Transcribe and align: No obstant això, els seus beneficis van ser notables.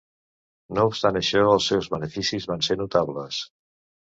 No 0.77 0.85
obstant 0.91 1.19
això, 1.19 1.43
els 1.57 1.67
seus 1.73 1.91
beneficis 1.93 2.49
van 2.53 2.65
ser 2.71 2.79
notables. 2.81 3.45